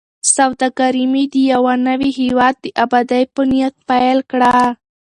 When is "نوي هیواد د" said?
1.87-2.65